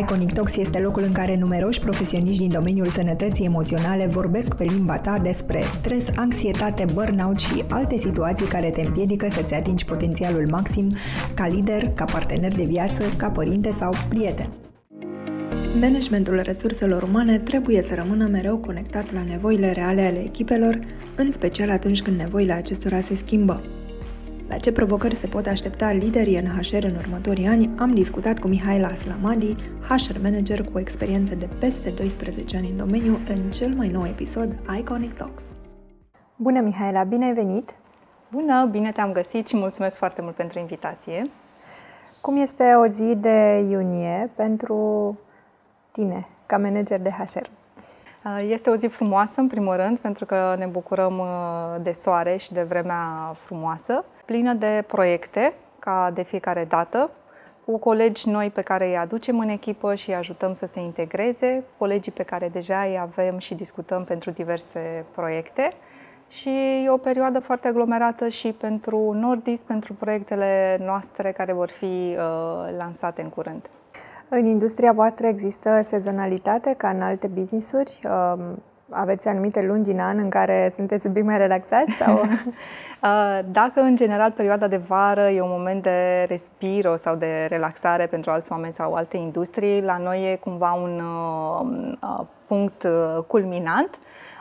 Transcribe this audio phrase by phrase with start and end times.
[0.00, 4.98] Iconic Talks este locul în care numeroși profesioniști din domeniul sănătății emoționale vorbesc pe limba
[4.98, 10.92] ta despre stres, anxietate, burnout și alte situații care te împiedică să-ți atingi potențialul maxim
[11.34, 14.48] ca lider, ca partener de viață, ca părinte sau prieten.
[15.80, 20.78] Managementul resurselor umane trebuie să rămână mereu conectat la nevoile reale ale echipelor,
[21.16, 23.62] în special atunci când nevoile acestora se schimbă.
[24.48, 28.48] La ce provocări se pot aștepta liderii în HR în următorii ani, am discutat cu
[28.48, 29.54] Mihaela Aslamadi,
[29.88, 34.06] HR manager cu o experiență de peste 12 ani în domeniu, în cel mai nou
[34.06, 35.42] episod Iconic Talks.
[36.36, 37.74] Bună, Mihaela, bine ai venit!
[38.30, 41.30] Bună, bine te-am găsit și mulțumesc foarte mult pentru invitație.
[42.20, 45.18] Cum este o zi de iunie pentru
[45.92, 47.46] tine, ca manager de HR?
[48.48, 51.26] Este o zi frumoasă, în primul rând, pentru că ne bucurăm uh,
[51.82, 57.10] de soare și de vremea frumoasă plină de proiecte, ca de fiecare dată,
[57.64, 61.64] cu colegi noi pe care îi aducem în echipă și îi ajutăm să se integreze,
[61.78, 65.72] colegii pe care deja îi avem și discutăm pentru diverse proiecte.
[66.28, 66.48] Și
[66.84, 72.76] e o perioadă foarte aglomerată și pentru Nordis, pentru proiectele noastre care vor fi uh,
[72.76, 73.70] lansate în curând.
[74.28, 78.00] În industria voastră există sezonalitate ca în alte business-uri?
[78.04, 78.44] Uh,
[78.90, 81.92] aveți anumite luni din an în care sunteți un pic mai relaxați?
[81.92, 82.20] Sau?
[83.02, 88.06] Uh, dacă, în general, perioada de vară e un moment de respiro sau de relaxare
[88.06, 93.18] pentru alți oameni sau alte industrii, la noi e cumva un uh, uh, punct uh,
[93.26, 93.90] culminant.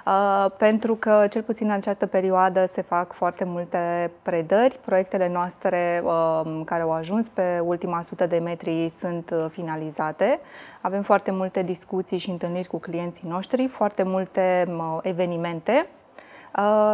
[0.06, 4.80] Uh, pentru că, cel puțin în această perioadă, se fac foarte multe predări.
[4.86, 10.39] Proiectele noastre uh, care au ajuns pe ultima sută de metri sunt uh, finalizate.
[10.81, 15.94] Avem foarte multe discuții și întâlniri cu clienții noștri, foarte multe uh, evenimente Uh,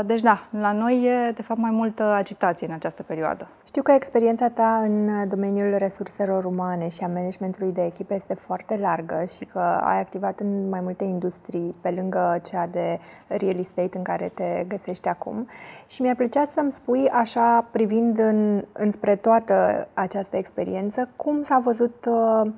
[0.05, 3.47] deci da, la noi e de fapt mai multă agitație în această perioadă.
[3.65, 8.77] Știu că experiența ta în domeniul resurselor umane și a managementului de echipe este foarte
[8.77, 13.97] largă și că ai activat în mai multe industrii pe lângă cea de real estate
[13.97, 15.47] în care te găsești acum
[15.87, 22.05] și mi-ar plăcea să-mi spui așa, privind în, înspre toată această experiență, cum s-a văzut
[22.05, 22.51] uh,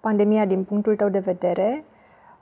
[0.00, 1.84] pandemia din punctul tău de vedere,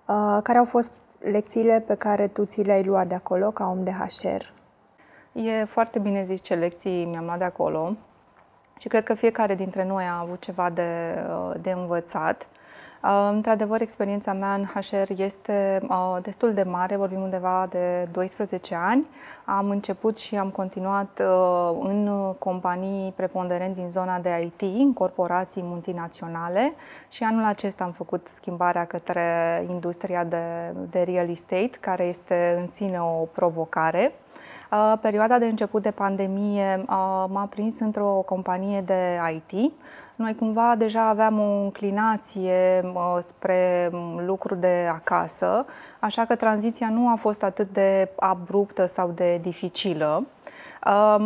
[0.06, 0.92] uh, care au fost
[1.30, 4.52] lecțiile pe care tu ți le-ai luat de acolo ca om de HR?
[5.32, 7.96] E foarte bine zis ce lecții mi-am luat de acolo
[8.78, 11.18] și cred că fiecare dintre noi a avut ceva de,
[11.60, 12.48] de învățat.
[13.30, 15.86] Într-adevăr, experiența mea în HR este
[16.22, 19.06] destul de mare, vorbim undeva de 12 ani.
[19.44, 21.22] Am început și am continuat
[21.80, 26.72] în companii preponderent din zona de IT, în corporații multinaționale
[27.08, 29.22] și anul acesta am făcut schimbarea către
[29.70, 34.12] industria de, de real estate, care este în sine o provocare.
[35.00, 36.84] Perioada de început de pandemie
[37.28, 39.72] m-a prins într-o companie de IT,
[40.16, 42.92] noi cumva deja aveam o inclinație
[43.26, 43.90] spre
[44.26, 45.66] lucru de acasă,
[46.00, 50.26] așa că tranziția nu a fost atât de abruptă sau de dificilă.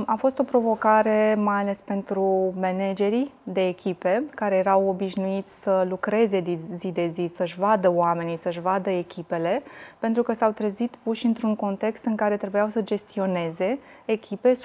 [0.05, 6.59] A fost o provocare mai ales pentru managerii de echipe care erau obișnuiți să lucreze
[6.75, 9.63] zi de zi, să-și vadă oamenii, să-și vadă echipele,
[9.99, 14.57] pentru că s-au trezit puși într-un context în care trebuiau să gestioneze echipe 100%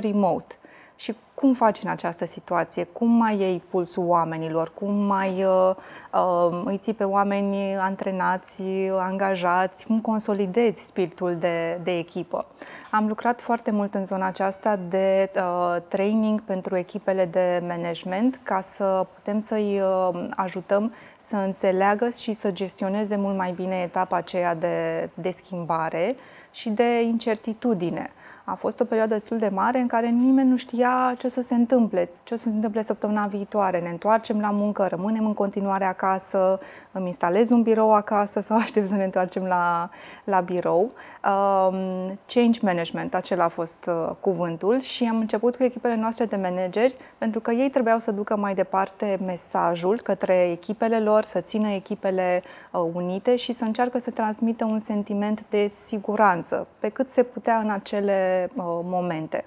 [0.00, 0.54] remote.
[0.96, 2.84] Și cum faci în această situație?
[2.84, 4.72] Cum mai iei pulsul oamenilor?
[4.74, 5.74] Cum mai uh,
[6.12, 8.62] uh, îi ții pe oameni antrenați,
[8.98, 9.86] angajați?
[9.86, 12.46] Cum consolidezi spiritul de, de echipă?
[12.90, 18.60] Am lucrat foarte mult în zona aceasta de uh, training pentru echipele de management ca
[18.60, 24.54] să putem să-i uh, ajutăm să înțeleagă și să gestioneze mult mai bine etapa aceea
[24.54, 26.16] de, de schimbare
[26.50, 28.10] și de incertitudine.
[28.46, 31.40] A fost o perioadă destul de mare în care nimeni nu știa ce o să
[31.40, 33.80] se întâmple, ce o să se întâmple săptămâna viitoare.
[33.80, 36.60] Ne întoarcem la muncă, rămânem în continuare acasă,
[36.92, 39.88] îmi instalez un birou acasă sau aștept să ne întoarcem la,
[40.24, 40.80] la birou.
[40.80, 46.36] Um, change management, acela a fost uh, cuvântul și am început cu echipele noastre de
[46.36, 51.68] manageri pentru că ei trebuiau să ducă mai departe mesajul către echipele lor, să țină
[51.68, 57.22] echipele uh, unite și să încearcă să transmită un sentiment de siguranță pe cât se
[57.22, 59.44] putea în acele uh, momente.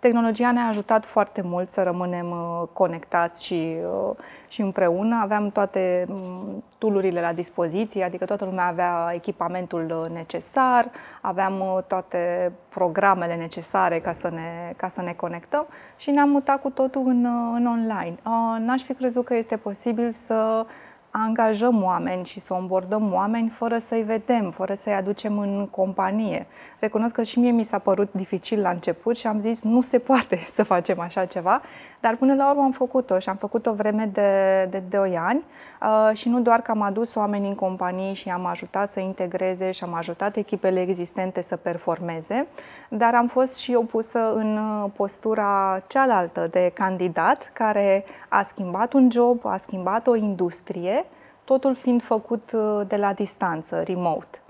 [0.00, 4.16] Tehnologia ne-a ajutat foarte mult să rămânem uh, conectați și, uh,
[4.48, 5.18] și împreună.
[5.22, 10.90] Aveam toate mm, tulurile la dispoziție, adică toată lumea avea echipamentul uh, necesar,
[11.20, 15.66] aveam toate programele necesare ca să ne, ca să ne conectăm
[15.96, 18.14] și ne-am mutat cu totul în, în online.
[18.58, 20.66] N-aș fi crezut că este posibil să
[21.10, 26.46] angajăm oameni și să onboardăm oameni fără să-i vedem, fără să-i aducem în companie.
[26.78, 29.98] Recunosc că și mie mi s-a părut dificil la început și am zis nu se
[29.98, 31.62] poate să facem așa ceva,
[32.00, 35.42] dar până la urmă am făcut-o și am făcut-o vreme de, de 2 ani
[35.82, 39.70] uh, și nu doar că am adus oameni în companie și am ajutat să integreze
[39.70, 42.46] și am ajutat echipele existente să performeze,
[42.88, 48.92] dar am fost și eu pusă în uh, postura cealaltă de candidat care a schimbat
[48.92, 51.04] un job, a schimbat o industrie,
[51.48, 54.42] totul fiind făcut uh, de la distanță, remote.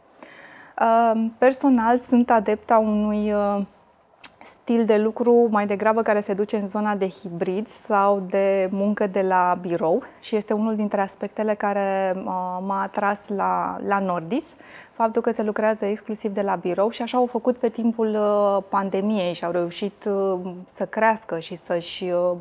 [1.39, 3.33] Personal sunt adepta unui
[4.69, 9.07] stil de lucru mai degrabă care se duce în zona de hibrid sau de muncă
[9.07, 12.17] de la birou și este unul dintre aspectele care
[12.61, 14.55] m-a atras la, la Nordis
[14.99, 18.63] faptul că se lucrează exclusiv de la birou și așa au făcut pe timpul uh,
[18.69, 22.37] pandemiei și au reușit uh, să crească și să-și uh,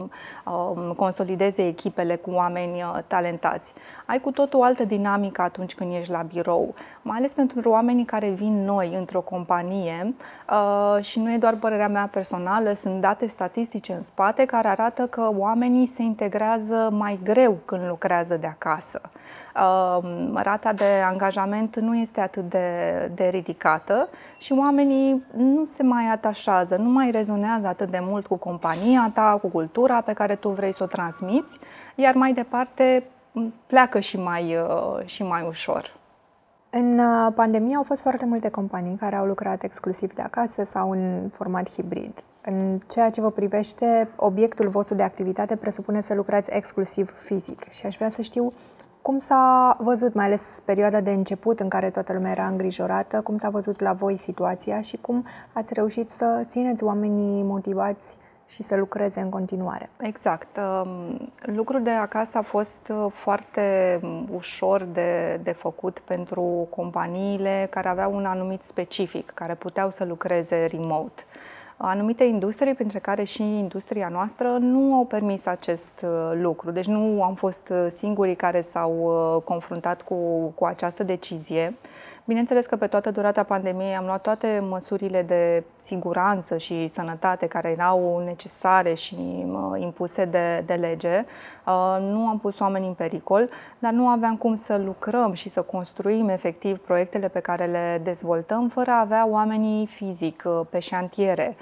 [0.46, 3.74] um, consolideze echipele cu oameni talentați.
[4.06, 8.06] Ai cu tot o altă dinamică atunci când ești la birou, mai ales pentru oamenii
[8.06, 10.14] care vin noi într-o companie
[11.00, 15.30] și nu e doar părerea mea personală, sunt date statistice în spate care arată că
[15.36, 19.02] oamenii se integrează mai greu când lucrează de acasă.
[20.34, 22.68] Rata de angajament nu este atât de,
[23.16, 28.36] de ridicată și oamenii nu se mai atașează, nu mai rezonează atât de mult cu
[28.36, 31.60] compania ta, cu cultura pe care tu vrei să o transmiți,
[31.96, 33.04] iar mai departe
[33.68, 35.97] pleacă și mai, uh, și mai ușor.
[36.80, 40.92] În uh, pandemie au fost foarte multe companii care au lucrat exclusiv de acasă sau
[40.92, 42.24] în format hibrid.
[42.42, 47.86] În ceea ce vă privește, obiectul vostru de activitate presupune să lucrați exclusiv fizic și
[47.86, 48.54] aș vrea să știu
[49.02, 53.38] cum s-a văzut, mai ales perioada de început în care toată lumea era îngrijorată, cum
[53.38, 58.18] s-a văzut la voi situația și cum ați reușit să țineți oamenii motivați
[58.48, 59.90] și să lucreze în continuare?
[60.02, 60.58] Exact.
[60.58, 67.68] Um, lucrul de acasă a fost uh, foarte um, ușor de, de făcut pentru companiile
[67.70, 71.24] care aveau un anumit specific, care puteau să lucreze remote.
[71.80, 76.72] Anumite industrii, printre care și industria noastră, nu au permis acest uh, lucru.
[76.72, 78.94] Deci nu am fost uh, singurii care s-au
[79.36, 80.16] uh, confruntat cu,
[80.56, 81.74] cu această decizie.
[82.28, 87.70] Bineînțeles că pe toată durata pandemiei am luat toate măsurile de siguranță și sănătate care
[87.70, 89.46] erau necesare și
[89.78, 91.26] impuse de, de lege.
[92.00, 96.30] Nu am pus oamenii în pericol, dar nu aveam cum să lucrăm și să construim
[96.30, 101.56] efectiv proiectele pe care le dezvoltăm fără a avea oamenii fizic pe șantiere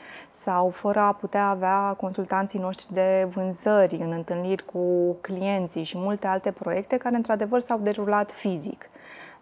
[0.43, 6.27] sau fără a putea avea consultanții noștri de vânzări în întâlniri cu clienții și multe
[6.27, 8.89] alte proiecte care într-adevăr s-au derulat fizic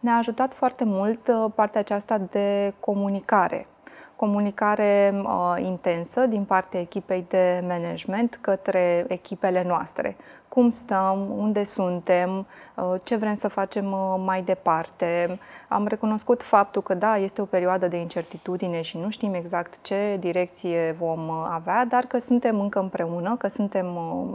[0.04, 3.68] ne-a ajutat foarte mult uh, partea aceasta de comunicare.
[4.16, 10.16] Comunicare uh, intensă din partea echipei de management către echipele noastre.
[10.48, 15.40] Cum stăm, unde suntem, uh, ce vrem să facem uh, mai departe.
[15.68, 20.18] Am recunoscut faptul că da, este o perioadă de incertitudine și nu știm exact ce
[20.20, 23.88] direcție vom avea, dar că suntem încă împreună, că suntem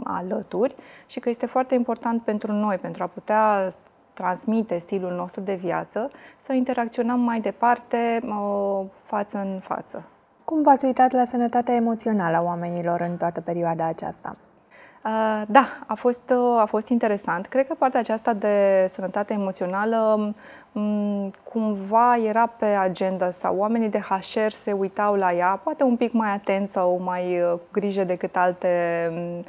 [0.03, 0.75] alături
[1.05, 3.71] și că este foarte important pentru noi, pentru a putea
[4.19, 8.19] transmite stilul nostru de viață, să interacționăm mai departe
[9.03, 10.03] față în față.
[10.45, 14.35] Cum v-ați uitat la sănătatea emoțională a oamenilor în toată perioada aceasta?
[15.47, 17.45] Da, a fost, a fost interesant.
[17.45, 20.33] Cred că partea aceasta de sănătate emoțională
[21.43, 26.11] cumva era pe agenda sau oamenii de HR se uitau la ea, poate un pic
[26.11, 28.67] mai atent sau mai uh, cu grijă decât alte,
[29.11, 29.45] uh,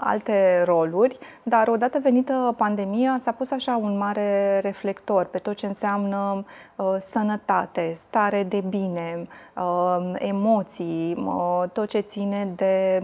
[0.00, 5.66] alte roluri, dar odată venită pandemia s-a pus așa un mare reflector pe tot ce
[5.66, 6.44] înseamnă
[6.76, 9.26] uh, sănătate, stare de bine,
[9.56, 13.02] uh, emoții, uh, tot ce ține de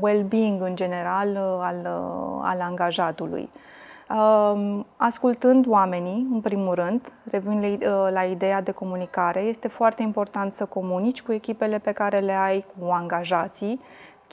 [0.00, 3.50] well-being în general uh, al, uh, al angajatului.
[4.96, 10.64] Ascultând oamenii, în primul rând, revin la, la ideea de comunicare, este foarte important să
[10.64, 13.80] comunici cu echipele pe care le ai, cu angajații,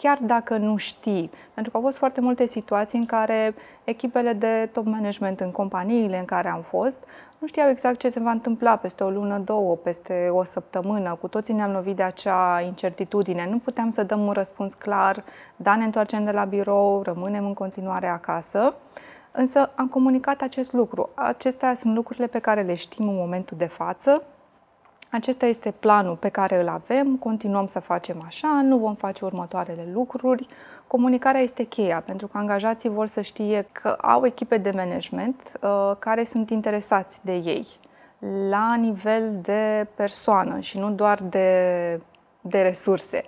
[0.01, 1.31] chiar dacă nu știi.
[1.53, 3.53] Pentru că au fost foarte multe situații în care
[3.83, 7.03] echipele de top management în companiile în care am fost
[7.41, 11.17] nu știau exact ce se va întâmpla peste o lună, două, peste o săptămână.
[11.21, 13.47] Cu toții ne-am lovit de acea incertitudine.
[13.49, 15.23] Nu puteam să dăm un răspuns clar,
[15.55, 18.73] da, ne întoarcem de la birou, rămânem în continuare acasă.
[19.31, 21.09] Însă am comunicat acest lucru.
[21.13, 24.23] Acestea sunt lucrurile pe care le știm în momentul de față.
[25.11, 29.87] Acesta este planul pe care îl avem, continuăm să facem așa, nu vom face următoarele
[29.93, 30.47] lucruri.
[30.87, 35.91] Comunicarea este cheia, pentru că angajații vor să știe că au echipe de management uh,
[35.99, 37.67] care sunt interesați de ei
[38.49, 41.99] la nivel de persoană și nu doar de,
[42.41, 43.23] de resurse.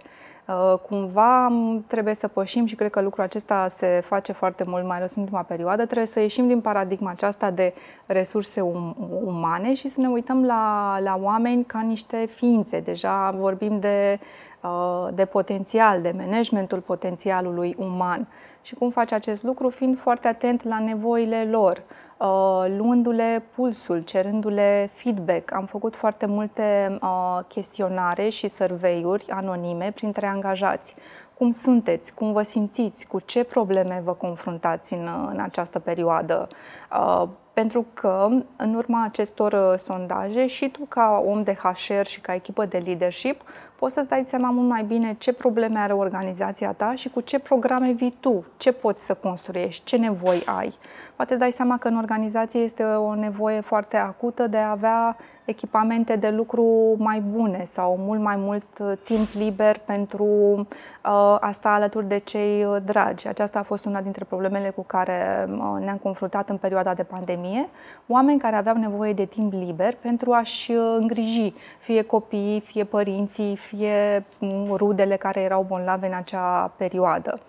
[0.47, 1.51] Uh, cumva
[1.87, 5.21] trebuie să pășim și cred că lucrul acesta se face foarte mult, mai ales în
[5.21, 7.73] ultima perioadă, trebuie să ieșim din paradigma aceasta de
[8.05, 12.79] resurse um, umane și să ne uităm la, la oameni ca niște ființe.
[12.79, 14.19] Deja vorbim de,
[14.61, 18.27] uh, de potențial, de managementul potențialului uman.
[18.63, 19.69] Și cum face acest lucru?
[19.69, 21.83] Fiind foarte atent la nevoile lor
[22.23, 25.53] Uh, luându-le pulsul, cerându-le feedback.
[25.53, 30.95] Am făcut foarte multe uh, chestionare și survey-uri anonime printre angajați.
[31.37, 32.13] Cum sunteți?
[32.13, 33.07] Cum vă simțiți?
[33.07, 36.47] Cu ce probleme vă confruntați în, în această perioadă?
[36.91, 38.27] Uh, pentru că,
[38.57, 43.41] în urma acestor sondaje, și tu, ca om de HR și ca echipă de leadership,
[43.83, 47.39] poți să-ți dai seama mult mai bine ce probleme are organizația ta și cu ce
[47.39, 50.73] programe vii tu, ce poți să construiești, ce nevoi ai.
[51.15, 56.15] Poate dai seama că în organizație este o nevoie foarte acută de a avea echipamente
[56.15, 61.69] de lucru mai bune sau mult mai mult uh, timp liber pentru uh, a sta
[61.69, 63.27] alături de cei uh, dragi.
[63.27, 67.69] Aceasta a fost una dintre problemele cu care ne-am confruntat în perioada de pandemie.
[68.07, 74.25] Oameni care aveau nevoie de timp liber pentru a-și îngriji fie copiii, fie părinții, fie
[74.39, 77.39] mm, rudele care erau bolnavi în acea perioadă.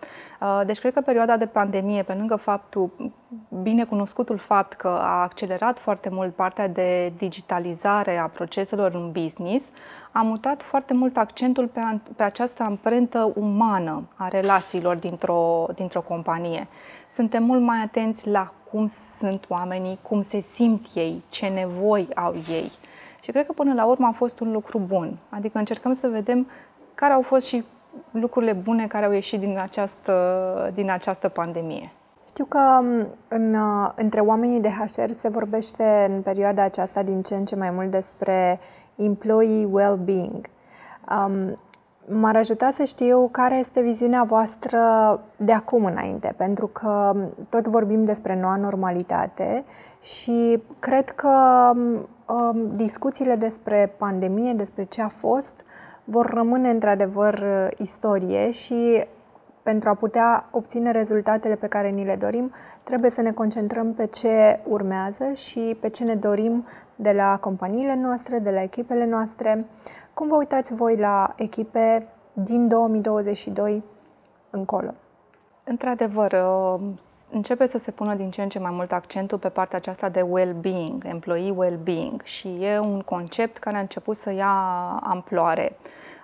[0.67, 2.91] Deci cred că perioada de pandemie, pe lângă faptul,
[3.63, 9.71] binecunoscutul fapt că a accelerat foarte mult partea de digitalizare a proceselor în business,
[10.13, 11.81] a mutat foarte mult accentul pe,
[12.17, 16.69] pe această amprentă umană a relațiilor dintr-o, dintr-o companie.
[17.15, 18.87] Suntem mult mai atenți la cum
[19.19, 22.71] sunt oamenii, cum se simt ei, ce nevoi au ei.
[23.21, 25.17] Și cred că până la urmă a fost un lucru bun.
[25.29, 26.47] Adică încercăm să vedem
[26.95, 27.65] care au fost și
[28.11, 31.93] lucrurile bune care au ieșit din această, din această pandemie.
[32.27, 32.83] Știu că
[33.29, 33.57] în,
[33.95, 37.91] între oamenii de HR se vorbește în perioada aceasta din ce în ce mai mult
[37.91, 38.61] despre
[38.97, 40.47] employee well-being.
[41.11, 41.59] Um,
[42.09, 44.81] m-ar ajuta să știu care este viziunea voastră
[45.37, 47.15] de acum înainte, pentru că
[47.49, 49.65] tot vorbim despre noua normalitate
[50.03, 51.31] și cred că
[51.75, 55.65] um, discuțiile despre pandemie, despre ce a fost,
[56.05, 59.07] vor rămâne într-adevăr uh, istorie și
[59.65, 62.53] pentru a putea obține rezultatele pe care ni le dorim,
[62.83, 66.67] trebuie să ne concentrăm pe ce urmează și pe ce ne dorim
[66.97, 69.67] de la companiile noastre, de la echipele noastre.
[70.15, 73.83] Cum vă uitați voi la echipe din 2022
[74.51, 74.95] încolo?
[75.65, 76.81] Într-adevăr, uh,
[77.31, 80.21] începe să se pună din ce în ce mai mult accentul pe partea aceasta de
[80.21, 84.53] well-being, employee well-being și e un concept care a început să ia
[85.03, 85.77] amploare.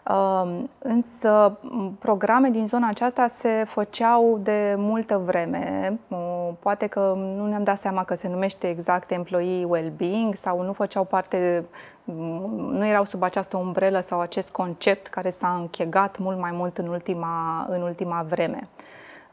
[0.08, 1.58] Um, însă
[1.98, 5.98] programe din zona aceasta se făceau de multă vreme.
[6.08, 10.72] Uh, poate că nu ne-am dat seama că se numește exact Employee Well-being sau nu
[10.72, 11.64] făceau parte,
[12.70, 16.86] nu erau sub această umbrelă sau acest concept care s-a închegat mult mai mult în
[16.86, 18.68] ultima, în ultima vreme.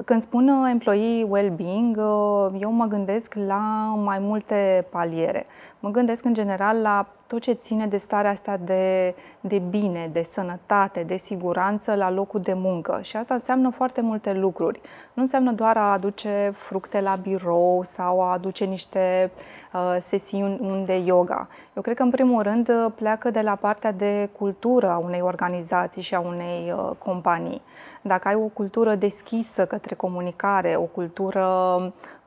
[0.06, 5.46] Când spun uh, employee well-being, uh, eu mă gândesc la mai multe paliere.
[5.80, 10.24] Mă gândesc în general la tot ce ține de starea asta de, de bine, de
[10.24, 13.00] sănătate, de siguranță la locul de muncă.
[13.02, 14.80] Și asta înseamnă foarte multe lucruri.
[15.14, 19.32] Nu înseamnă doar a aduce fructe la birou sau a aduce niște
[19.74, 21.48] uh, sesiuni de yoga.
[21.76, 26.02] Eu cred că, în primul rând, pleacă de la partea de cultură a unei organizații
[26.02, 27.62] și a unei uh, companii.
[28.02, 31.48] Dacă ai o cultură deschisă către comunicare, o cultură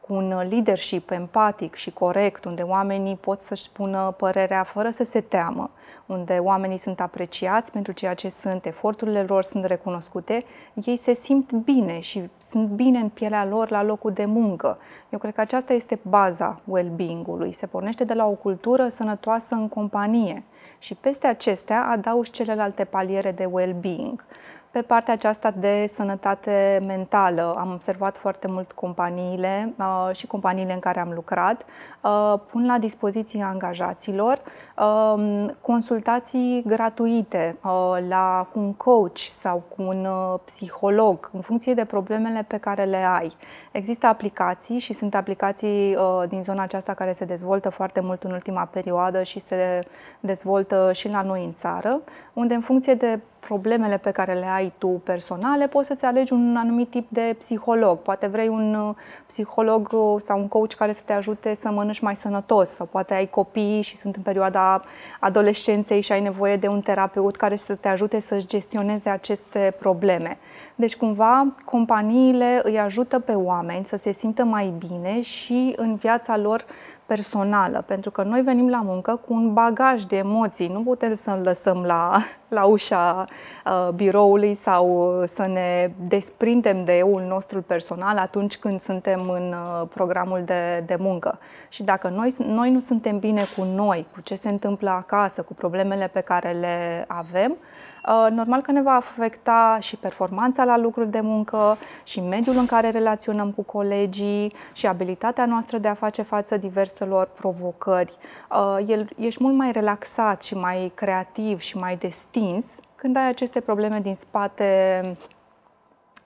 [0.07, 5.71] un leadership empatic și corect, unde oamenii pot să-și spună părerea fără să se teamă,
[6.07, 10.45] unde oamenii sunt apreciați pentru ceea ce sunt, eforturile lor sunt recunoscute,
[10.85, 14.78] ei se simt bine și sunt bine în pielea lor la locul de muncă.
[15.09, 17.52] Eu cred că aceasta este baza well-being-ului.
[17.52, 20.42] Se pornește de la o cultură sănătoasă în companie
[20.78, 24.25] și peste acestea adaugi celelalte paliere de well-being.
[24.72, 30.78] Pe partea aceasta de sănătate mentală am observat foarte mult companiile uh, și companiile în
[30.78, 31.64] care am lucrat
[32.00, 34.40] uh, pun la dispoziție angajaților
[34.78, 41.74] uh, consultații gratuite uh, la cu un coach sau cu un uh, psiholog în funcție
[41.74, 43.36] de problemele pe care le ai.
[43.72, 48.32] Există aplicații și sunt aplicații uh, din zona aceasta care se dezvoltă foarte mult în
[48.32, 49.84] ultima perioadă și se
[50.20, 52.00] dezvoltă și la noi în țară,
[52.32, 56.56] unde în funcție de problemele pe care le ai tu personale, poți să-ți alegi un
[56.56, 57.99] anumit tip de psiholog.
[57.99, 58.94] Poate vrei un uh,
[59.26, 63.14] psiholog uh, sau un coach care să te ajute să mănânci mai sănătos sau poate
[63.14, 64.85] ai copii și sunt în perioada
[65.20, 70.38] adolescenței și ai nevoie de un terapeut care să te ajute să-și gestioneze aceste probleme.
[70.75, 76.37] Deci, cumva, companiile îi ajută pe oameni să se simtă mai bine și în viața
[76.37, 76.64] lor
[77.14, 81.40] personală, pentru că noi venim la muncă cu un bagaj de emoții, nu putem să-l
[81.42, 83.26] lăsăm la, la ușa
[83.64, 89.88] uh, biroului sau să ne desprindem de eul nostru personal atunci când suntem în uh,
[89.94, 91.38] programul de, de muncă.
[91.68, 95.54] Și dacă noi, noi nu suntem bine cu noi, cu ce se întâmplă acasă, cu
[95.54, 97.56] problemele pe care le avem,
[98.00, 98.00] Uh,
[98.30, 102.90] normal că ne va afecta și performanța la lucruri de muncă, și mediul în care
[102.90, 108.16] relaționăm cu colegii, și abilitatea noastră de a face față diverselor provocări.
[108.50, 114.00] Uh, ești mult mai relaxat și mai creativ și mai destins când ai aceste probleme
[114.00, 115.16] din spate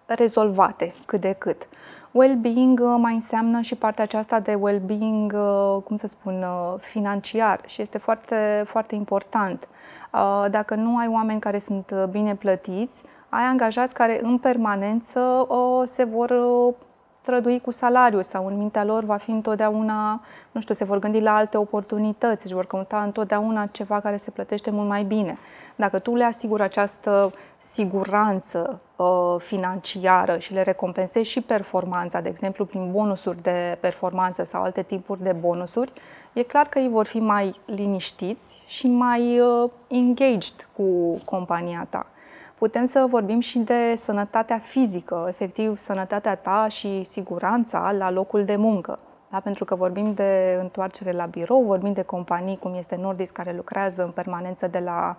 [0.07, 1.69] rezolvate cât de cât.
[2.11, 5.37] Well-being uh, mai înseamnă și partea aceasta de well-being,
[5.85, 6.45] cum să spun,
[6.81, 9.69] financiar și este foarte, foarte important.
[10.15, 15.21] Uh, dacă nu ai oameni care sunt uh, bine plătiți, ai angajați care în permanență
[15.49, 16.33] uh, se vor
[17.25, 21.21] strădui cu salariu sau în mintea lor va fi întotdeauna, nu știu, se vor gândi
[21.21, 25.39] la alte oportunități, își vor căuta întotdeauna ceva care se plătește mult mai bine.
[25.77, 32.65] Dacă tu le asiguri această siguranță uh, financiară și le recompensezi și performanța, de exemplu
[32.65, 35.93] prin bonusuri de performanță sau alte tipuri de bonusuri,
[36.35, 42.07] e clar că ei vor fi mai liniștiți și mai uh, engaged cu compania ta.
[42.59, 48.57] Putem să vorbim și de sănătatea fizică, efectiv sănătatea ta și siguranța la locul de
[48.57, 48.99] muncă.
[49.31, 49.41] Da?
[49.41, 54.03] Pentru că vorbim de întoarcere la birou, vorbim de companii cum este Nordis care lucrează
[54.03, 55.17] în permanență de la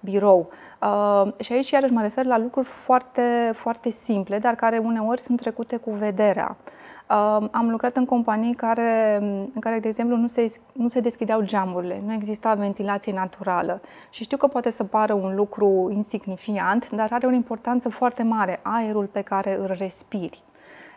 [0.00, 0.50] birou.
[0.82, 5.40] Uh, și aici iarăși mă refer la lucruri foarte, foarte simple, dar care uneori sunt
[5.40, 6.56] trecute cu vederea.
[7.50, 9.16] Am lucrat în companii care,
[9.54, 13.80] în care, de exemplu, nu se, nu se deschideau geamurile, nu exista ventilație naturală.
[14.10, 18.60] Și știu că poate să pară un lucru insignifiant, dar are o importanță foarte mare,
[18.62, 20.42] aerul pe care îl respiri.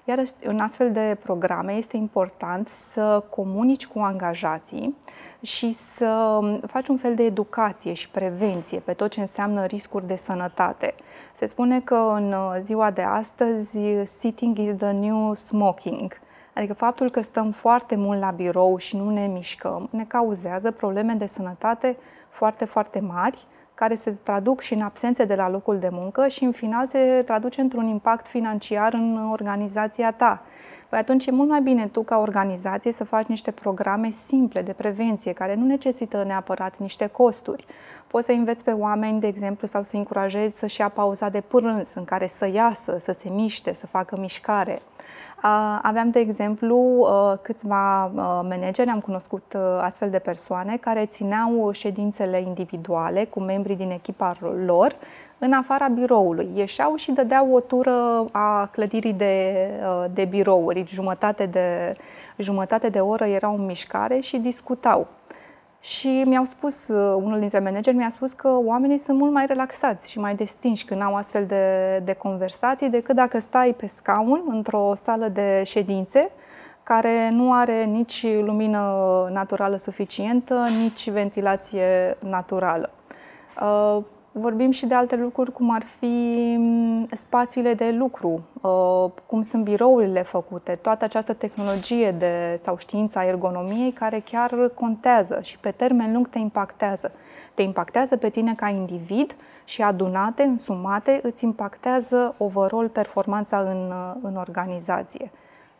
[0.04, 4.96] Iar în astfel de programe este important să comunici cu angajații
[5.42, 10.16] și să faci un fel de educație și prevenție pe tot ce înseamnă riscuri de
[10.16, 10.96] sănătate.
[11.36, 16.20] Se spune că în ziua de astăzi sitting is the new smoking.
[16.54, 21.14] Adică faptul că stăm foarte mult la birou și nu ne mișcăm ne cauzează probleme
[21.14, 21.98] de sănătate
[22.30, 23.46] foarte, foarte mari
[23.82, 27.24] care se traduc și în absențe de la locul de muncă și în final se
[27.26, 30.42] traduce într-un impact financiar în organizația ta.
[30.90, 34.74] Păi atunci e mult mai bine tu ca organizație să faci niște programe simple de
[34.74, 37.66] prevenție care nu necesită neapărat niște costuri.
[38.08, 41.94] Poți să înveți pe oameni, de exemplu, sau să încurajezi să-și ia pauza de prânz
[41.94, 44.80] în care să iasă, să se miște, să facă mișcare.
[45.82, 48.12] Aveam, de exemplu, uh, câțiva uh,
[48.50, 54.36] manageri, am cunoscut uh, astfel de persoane care țineau ședințele individuale cu membrii din echipa
[54.66, 54.96] lor
[55.38, 56.50] în afara biroului.
[56.56, 59.68] Ieșeau și dădeau o tură a clădirii de,
[60.14, 61.96] de birouri, jumătate de,
[62.38, 65.08] jumătate de oră erau în mișcare și discutau.
[65.82, 70.10] Și mi-au spus, uh, unul dintre manageri mi-a spus că oamenii sunt mult mai relaxați
[70.12, 74.92] și mai destinși când au astfel de, de conversații decât dacă stai pe scaun într-o
[74.96, 76.32] sală de ședințe
[76.84, 78.80] care nu are nici lumină
[79.32, 82.90] naturală suficientă, nici ventilație naturală.
[84.34, 89.42] Uh, Vorbim și de alte lucruri, cum ar fi mm, spațiile de lucru, uh, cum
[89.42, 95.72] sunt birourile făcute, toată această tehnologie de, sau știința ergonomiei care chiar contează și pe
[95.72, 97.12] termen lung te impactează.
[97.54, 104.36] Te impactează pe tine ca individ și adunate, însumate, îți impactează overall performanța în, în
[104.36, 105.32] organizație.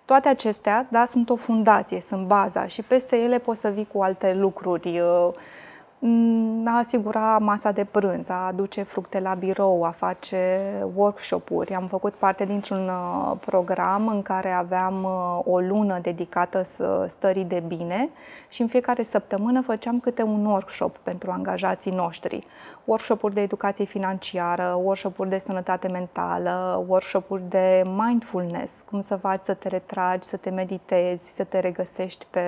[0.06, 4.02] Toate acestea, da, sunt o fundație, sunt baza și peste ele poți să vii cu
[4.02, 5.61] alte lucruri, uh, Mm,
[6.66, 10.62] a asigura masa de prânz, a aduce fructe la birou, a face
[10.96, 11.74] workshop-uri.
[11.76, 16.64] Am făcut parte dintr-un uh, program în care aveam uh, o lună dedicată
[17.08, 18.10] stării de bine
[18.50, 22.46] și în fiecare săptămână făceam câte un workshop pentru angajații noștri.
[22.92, 29.54] Workshop-uri de educație financiară, workshop-uri de sănătate mentală, workshop-uri de mindfulness, cum să faci să
[29.54, 32.42] te retragi, să te meditezi, să te regăsești pe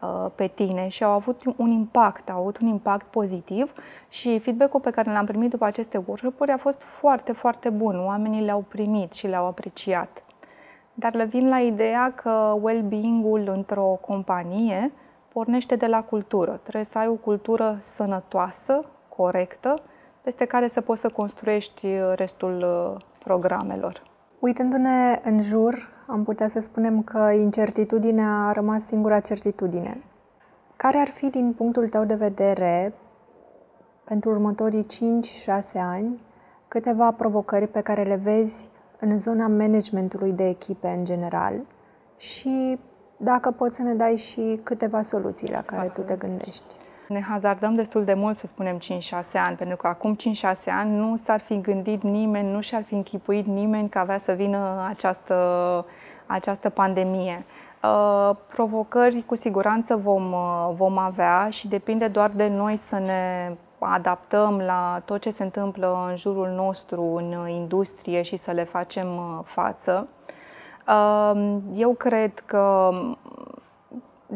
[0.00, 3.72] Uh, pe tine și au avut un impact, au avut un impact pozitiv
[4.08, 8.04] și feedback-ul pe care l-am primit după aceste workshop-uri a fost foarte, foarte bun.
[8.04, 10.22] Oamenii le-au primit și le-au apreciat.
[10.94, 14.92] Dar le vin la ideea că well-being-ul într-o companie
[15.32, 16.58] pornește de la cultură.
[16.62, 18.84] Trebuie să ai o cultură sănătoasă,
[19.20, 19.82] corectă,
[20.22, 24.02] peste care să poți să construiești restul uh, programelor.
[24.38, 30.02] Uitându-ne în jur, am putea să spunem că incertitudinea a rămas singura certitudine.
[30.76, 32.92] Care ar fi, din punctul tău de vedere,
[34.04, 36.20] pentru următorii 5-6 ani,
[36.68, 41.54] câteva provocări pe care le vezi în zona managementului de echipe în general
[42.16, 42.78] și
[43.16, 46.76] Dacă poți să ne dai și câteva soluții la care Asta tu te gândești.
[47.10, 48.80] Ne hazardăm destul de mult să spunem 5-6
[49.34, 50.18] ani, pentru că acum 5-6
[50.66, 54.86] ani nu s-ar fi gândit nimeni, nu și-ar fi închipuit nimeni că avea să vină
[54.88, 55.36] această,
[56.26, 57.44] această pandemie.
[57.82, 63.54] Uh, provocări cu siguranță vom, uh, vom avea și depinde doar de noi să ne
[63.78, 69.06] adaptăm la tot ce se întâmplă în jurul nostru, în industrie și să le facem
[69.16, 70.08] uh, față.
[71.74, 72.90] Eu cred că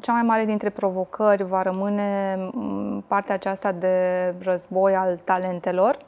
[0.01, 5.99] cea mai mare dintre provocări va rămâne mm, partea aceasta de război al talentelor,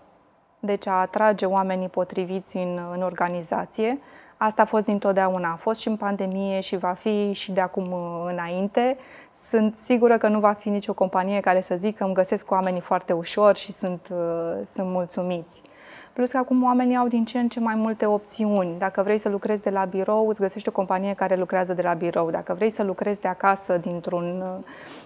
[0.58, 3.98] deci a atrage oamenii potriviți în, în organizație.
[4.36, 7.94] Asta a fost dintotdeauna, a fost și în pandemie și va fi și de acum
[8.26, 8.96] înainte.
[9.48, 12.80] Sunt sigură că nu va fi nicio companie care să zică că îmi găsesc oamenii
[12.80, 14.06] foarte ușor și sunt,
[14.72, 15.62] sunt mulțumiți.
[16.16, 18.78] Plus că acum oamenii au din ce în ce mai multe opțiuni.
[18.78, 21.92] Dacă vrei să lucrezi de la birou, îți găsești o companie care lucrează de la
[21.92, 22.30] birou.
[22.30, 24.42] Dacă vrei să lucrezi de acasă, dintr-un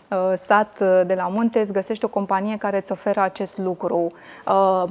[0.09, 4.13] uh, sat uh, de la munte, îți găsești o companie care îți oferă acest lucru.
[4.47, 4.85] Uh,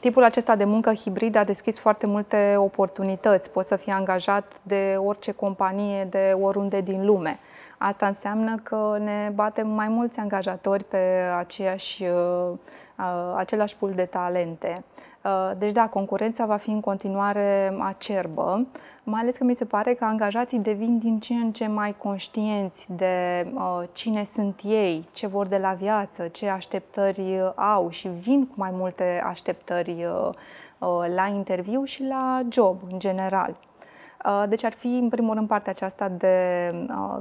[0.00, 3.50] tipul acesta de muncă hibrid a deschis foarte multe oportunități.
[3.50, 7.38] Poți să fii angajat de orice companie, de oriunde din lume.
[7.78, 12.50] Asta înseamnă că ne batem mai mulți angajatori pe aceeași, uh,
[12.98, 14.82] uh, același pool de talente.
[15.24, 18.66] Uh, deci da, concurența va fi în continuare acerbă,
[19.02, 22.86] mai ales că mi se pare că angajații devin din ce în ce mai conștienți
[22.92, 28.46] de uh, cine sunt ei, ce vor de la viață, ce așteptări au și vin
[28.46, 30.34] cu mai multe așteptări uh,
[31.14, 33.56] la interviu și la job în general.
[34.48, 36.74] Deci ar fi, în primul rând, partea aceasta de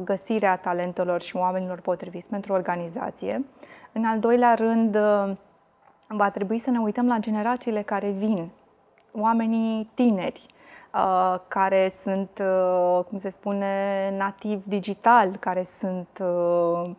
[0.03, 3.45] găsirea talentelor și oamenilor potriviți pentru organizație.
[3.91, 4.97] În al doilea rând,
[6.17, 8.49] va trebui să ne uităm la generațiile care vin,
[9.11, 10.45] oamenii tineri,
[10.93, 13.73] uh, care sunt, uh, cum se spune,
[14.17, 16.89] nativ digital, care sunt uh,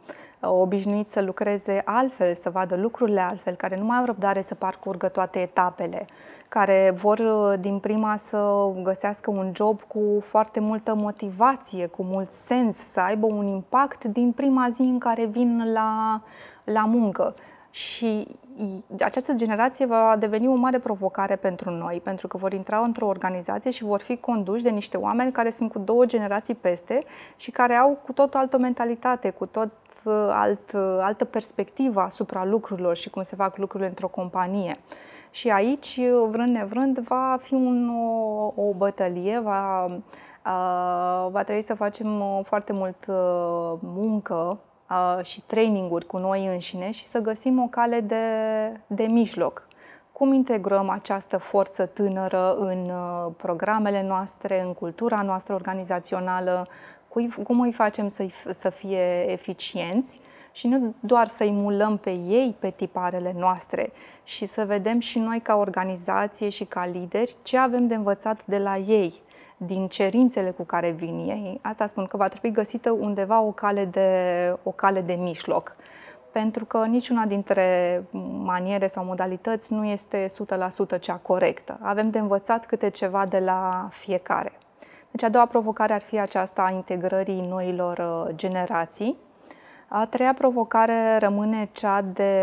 [0.41, 5.09] obișnuiți să lucreze altfel, să vadă lucrurile altfel, care nu mai au răbdare să parcurgă
[5.09, 6.07] toate etapele,
[6.49, 7.21] care vor
[7.61, 13.27] din prima să găsească un job cu foarte multă motivație, cu mult sens, să aibă
[13.27, 16.23] un impact din prima zi în care vin la,
[16.65, 17.35] la muncă.
[17.71, 18.27] Și
[19.01, 23.71] această generație va deveni o mare provocare pentru noi, pentru că vor intra într-o organizație
[23.71, 27.05] și vor fi conduși de niște oameni care sunt cu două generații peste
[27.37, 29.71] și care au cu tot o altă mentalitate, cu tot
[30.05, 34.79] uh, alt, uh, altă perspectivă asupra lucrurilor și cum se fac lucrurile într-o companie.
[35.31, 41.75] Și aici, vrând nevrând, va fi un, o, o bătălie, va, uh, va trebui să
[41.75, 43.05] facem foarte mult
[43.81, 44.59] muncă
[45.23, 48.25] și traininguri cu noi înșine și să găsim o cale de,
[48.87, 49.69] de mijloc.
[50.13, 56.69] Cum integrăm această forță tânără în uh, programele noastre, în cultura noastră organizațională,
[57.43, 60.21] cum îi facem să, să fie eficienți?
[60.53, 63.93] Și nu doar să imulăm pe ei pe tiparele noastre
[64.25, 68.59] și să vedem și noi ca organizație și ca lideri ce avem de învățat de
[68.59, 69.23] la ei
[69.67, 71.59] din cerințele cu care vin ei.
[71.63, 74.09] Asta spun că va trebui găsită undeva o cale de,
[74.63, 75.77] o cale de mijloc.
[76.33, 78.03] Pentru că niciuna dintre
[78.43, 80.27] maniere sau modalități nu este
[80.97, 81.79] 100% cea corectă.
[81.83, 84.53] Avem de învățat câte ceva de la fiecare.
[85.11, 89.17] Deci a doua provocare ar fi aceasta a integrării noilor uh, generații.
[89.89, 92.35] A treia provocare rămâne cea de,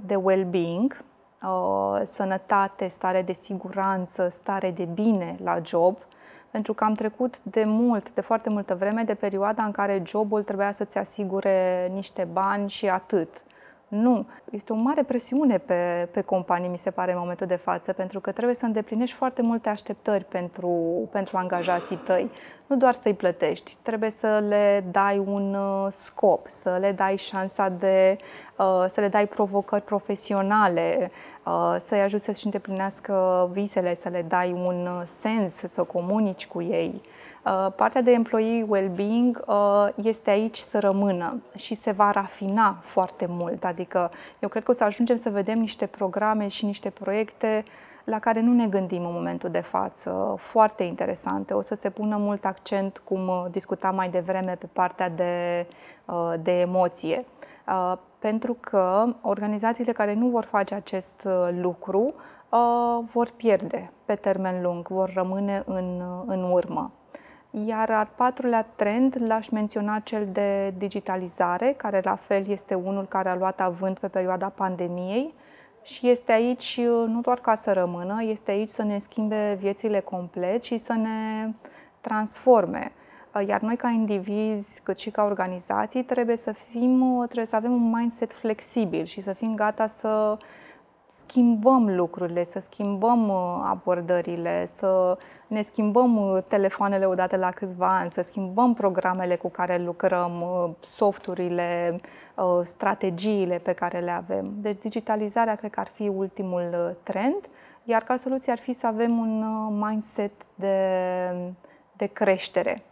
[0.00, 1.04] de well-being,
[1.42, 5.96] uh, sănătate, stare de siguranță, stare de bine la job,
[6.52, 10.42] pentru că am trecut de mult, de foarte multă vreme, de perioada în care jobul
[10.42, 13.42] trebuia să-ți asigure niște bani și atât.
[13.88, 14.26] Nu.
[14.50, 18.20] Este o mare presiune pe, pe companii, mi se pare, în momentul de față, pentru
[18.20, 20.72] că trebuie să îndeplinești foarte multe așteptări pentru,
[21.10, 22.30] pentru angajații tăi.
[22.66, 27.68] Nu doar să-i plătești, trebuie să le dai un uh, scop, să le dai șansa
[27.68, 28.51] de uh,
[28.90, 31.10] să le dai provocări profesionale,
[31.44, 34.88] uh, să-i ajuți să-și îndeplinească visele, să le dai un
[35.20, 37.02] sens, să comunici cu ei.
[37.44, 43.26] Uh, partea de employee well-being uh, este aici să rămână și se va rafina foarte
[43.28, 43.64] mult.
[43.64, 47.64] Adică eu cred că o să ajungem să vedem niște programe și niște proiecte
[48.04, 51.54] la care nu ne gândim în momentul de față, foarte interesante.
[51.54, 55.66] O să se pună mult accent, cum uh, discutam mai devreme, pe partea de,
[56.42, 57.24] de emoție.
[58.22, 61.28] Pentru că organizațiile care nu vor face acest
[61.60, 62.14] lucru
[63.12, 66.92] vor pierde pe termen lung, vor rămâne în, în urmă.
[67.50, 73.28] Iar al patrulea trend l-aș menționa cel de digitalizare, care la fel este unul care
[73.28, 75.34] a luat avânt pe perioada pandemiei
[75.82, 80.62] și este aici nu doar ca să rămână, este aici să ne schimbe viețile complet
[80.62, 81.52] și să ne
[82.00, 82.92] transforme.
[83.46, 87.90] Iar noi ca indivizi, cât și ca organizații, trebuie să fim, trebuie să avem un
[87.90, 90.38] mindset flexibil și să fim gata să
[91.26, 98.10] schimbăm lucrurile, să schimbăm uh, abordările, să ne schimbăm uh, telefoanele odată la câțiva ani,
[98.10, 102.00] să schimbăm programele cu care lucrăm, uh, softurile,
[102.62, 104.52] strategiile pe care le avem.
[104.56, 107.48] Deci digitalizarea cred că ar fi ultimul trend,
[107.84, 109.44] iar ca soluție ar fi să avem un
[109.78, 110.86] mindset de,
[111.96, 112.82] de creștere.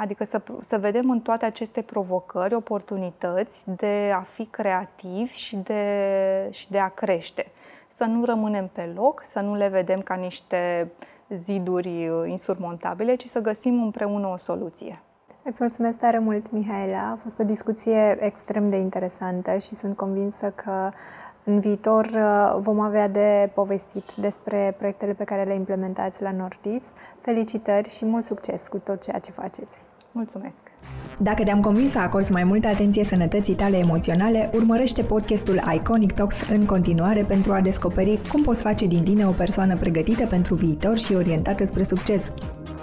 [0.00, 6.48] Adică să, să vedem în toate aceste provocări oportunități de a fi creativi și de,
[6.50, 7.46] și de a crește
[7.92, 10.90] să nu rămânem pe loc, să nu le vedem ca niște
[11.28, 15.02] ziduri uh, insurmontabile, ci să găsim împreună o soluție.
[15.42, 17.10] Îți mulțumesc tare mult, Mihaela.
[17.10, 20.90] A fost o discuție extrem de interesantă și sunt convinsă că
[21.44, 26.86] în viitor uh, vom avea de povestit despre proiectele pe care le implementați la Nordis.
[27.20, 29.89] Felicitări și mult succes cu tot ceea ce faceți!
[30.12, 30.56] Mulțumesc!
[31.18, 36.36] Dacă te-am convins să acorzi mai multă atenție sănătății tale emoționale, urmărește podcastul Iconic Talks
[36.50, 40.98] în continuare pentru a descoperi cum poți face din tine o persoană pregătită pentru viitor
[40.98, 42.32] și orientată spre succes.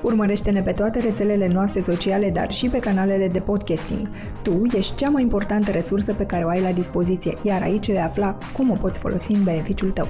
[0.01, 4.09] Urmărește-ne pe toate rețelele noastre sociale, dar și pe canalele de podcasting.
[4.41, 8.01] Tu ești cea mai importantă resursă pe care o ai la dispoziție, iar aici vei
[8.01, 10.07] afla cum o poți folosi în beneficiul tău.